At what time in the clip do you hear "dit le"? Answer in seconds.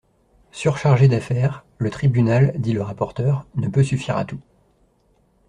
2.57-2.81